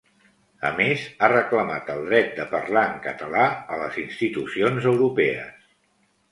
A 0.69 0.69
més, 0.77 1.03
ha 1.21 1.29
reclamat 1.33 1.91
el 1.97 2.01
dret 2.07 2.33
de 2.41 2.47
parlar 2.55 2.85
en 2.93 2.97
català 3.05 3.45
a 3.77 3.81
les 3.85 4.03
institucions 4.07 4.93
europees. 4.97 5.65